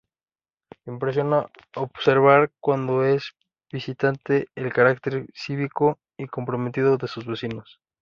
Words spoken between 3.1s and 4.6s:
es visitante,